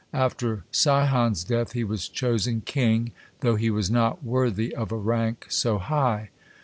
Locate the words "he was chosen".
1.73-2.61